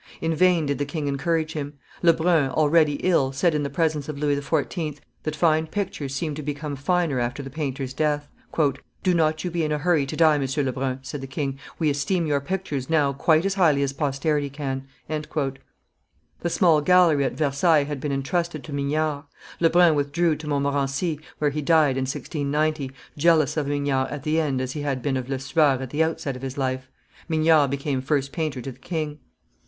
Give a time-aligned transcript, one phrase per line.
[0.19, 1.73] In vain did the king encourage him.
[2.01, 4.97] Lebrun, already ill, said in the presence of Louis XIV.
[5.21, 8.27] that fine pictures seem to become finer after the painter's death.
[9.03, 10.65] "Do not you be in a hurry to die, M.
[10.65, 14.87] Lebrun," said the king; "we esteem your pictures now quite as highly as posterity can."
[15.07, 15.57] [Illustration: Perrault
[16.41, 19.25] 678] The small gallery at Versailles had been intrusted to Mignard.
[19.59, 24.61] Lebrun withdrew to Montmorency, where he died in 1690, jealous of Mignard at the end
[24.61, 26.89] as he had been of Lesueur at the outset of his life.
[27.29, 29.19] Mignard became first painter to the king.